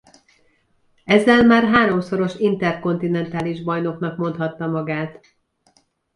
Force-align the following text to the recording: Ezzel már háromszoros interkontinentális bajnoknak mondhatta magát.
Ezzel 1.03 1.43
már 1.45 1.63
háromszoros 1.63 2.35
interkontinentális 2.35 3.63
bajnoknak 3.63 4.17
mondhatta 4.17 4.67
magát. 4.67 5.19